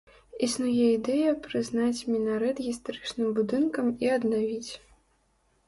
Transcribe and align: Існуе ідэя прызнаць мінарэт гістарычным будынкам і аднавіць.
Існуе 0.45 0.87
ідэя 0.93 1.33
прызнаць 1.47 2.05
мінарэт 2.15 2.63
гістарычным 2.69 3.29
будынкам 3.39 3.95
і 4.07 4.13
аднавіць. 4.17 4.71